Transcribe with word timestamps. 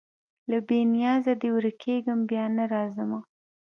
له 0.49 0.57
بې 0.67 0.79
نیازیه 0.93 1.33
دي 1.41 1.49
ورکېږمه 1.55 2.25
بیا 2.29 2.45
نه 2.57 2.63
راځمه 2.73 3.19